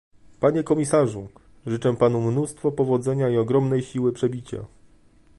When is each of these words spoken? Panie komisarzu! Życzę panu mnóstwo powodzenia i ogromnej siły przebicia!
Panie 0.39 0.63
komisarzu! 0.63 1.27
Życzę 1.67 1.95
panu 1.95 2.21
mnóstwo 2.31 2.71
powodzenia 2.71 3.29
i 3.29 3.37
ogromnej 3.37 3.81
siły 3.83 4.13
przebicia! 4.13 4.65